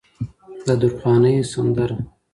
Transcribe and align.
د 0.65 0.67
درخانۍ 0.81 1.37
سندره 1.51 1.97